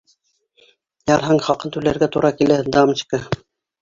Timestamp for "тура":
2.17-2.33